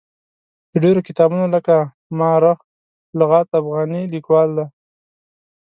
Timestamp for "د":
0.71-0.73